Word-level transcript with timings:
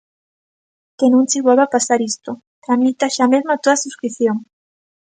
Que 0.97 1.07
non 1.13 1.27
che 1.29 1.39
volva 1.47 1.71
pasar 1.73 1.99
isto: 2.09 2.31
tramita 2.63 3.05
xa 3.15 3.25
mesmo 3.33 3.51
a 3.51 3.61
túa 3.63 3.81
subscrición! 3.83 4.37